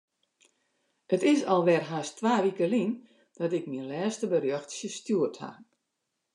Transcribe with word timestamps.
It 1.15 1.21
is 1.31 1.41
alwer 1.53 1.83
hast 1.91 2.13
twa 2.19 2.35
wike 2.43 2.67
lyn 2.71 2.91
dat 3.37 3.51
ik 3.59 3.65
myn 3.71 3.89
lêste 3.91 4.25
berjochtsje 4.31 4.89
stjoerd 4.97 5.37
haw. 5.43 5.57